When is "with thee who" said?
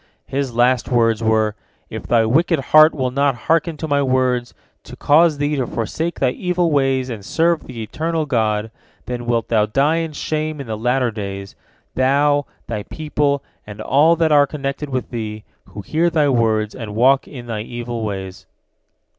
14.89-15.81